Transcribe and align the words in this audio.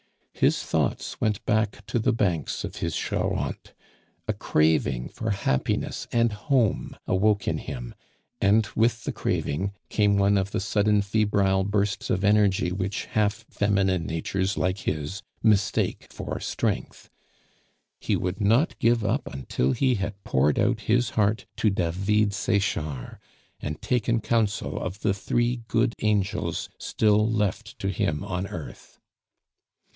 His 0.33 0.63
thoughts 0.63 1.21
went 1.21 1.45
back 1.45 1.85
to 1.85 1.99
the 1.99 2.11
banks 2.13 2.63
of 2.63 2.77
his 2.77 2.95
Charente; 2.95 3.73
a 4.27 4.33
craving 4.33 5.09
for 5.09 5.29
happiness 5.29 6.07
and 6.11 6.33
home 6.33 6.95
awoke 7.05 7.47
in 7.47 7.59
him; 7.59 7.93
and 8.41 8.65
with 8.75 9.03
the 9.03 9.11
craving, 9.11 9.73
came 9.89 10.17
one 10.17 10.39
of 10.39 10.49
the 10.49 10.59
sudden 10.59 11.03
febrile 11.03 11.63
bursts 11.63 12.09
of 12.09 12.23
energy 12.23 12.71
which 12.71 13.05
half 13.05 13.45
feminine 13.51 14.07
natures 14.07 14.57
like 14.57 14.79
his 14.79 15.21
mistake 15.43 16.07
for 16.09 16.39
strength. 16.39 17.11
He 17.99 18.15
would 18.15 18.41
not 18.41 18.79
give 18.79 19.05
up 19.05 19.31
until 19.31 19.73
he 19.73 19.93
had 19.95 20.23
poured 20.23 20.57
out 20.57 20.79
his 20.81 21.11
heart 21.11 21.45
to 21.57 21.69
David 21.69 22.33
Sechard, 22.33 23.19
and 23.59 23.79
taken 23.83 24.19
counsel 24.19 24.81
of 24.81 25.01
the 25.01 25.13
three 25.13 25.57
good 25.67 25.93
angels 26.01 26.67
still 26.79 27.29
left 27.29 27.77
to 27.77 27.89
him 27.89 28.23
on 28.23 28.47
earth. 28.47 28.97